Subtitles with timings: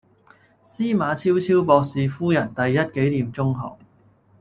[0.63, 3.77] 司馬昭昭博士夫人第一紀念中學